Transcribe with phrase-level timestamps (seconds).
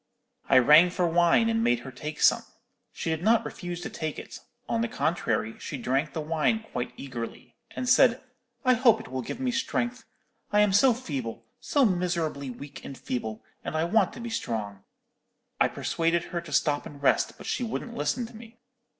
[0.49, 2.41] "'I rang for wine, and made her take some.
[2.91, 6.91] She did not refuse to take it; on the contrary, she drank the wine quite
[6.97, 8.19] eagerly, and said,
[8.65, 10.03] 'I hope it will give me strength.
[10.51, 14.83] I am so feeble, so miserably weak and feeble, and I want to be strong.'
[15.59, 18.57] I persuaded her to stop and rest; but she wouldn't listen to me.